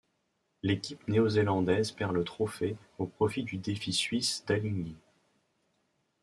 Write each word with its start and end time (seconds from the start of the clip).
L'équipe 0.63 1.07
néo-zélandaise 1.07 1.91
perd 1.91 2.11
le 2.11 2.23
trophée 2.23 2.75
au 2.97 3.05
profit 3.05 3.43
du 3.43 3.57
défi 3.59 3.93
suisse 3.93 4.43
d'Alinghi. 4.47 4.95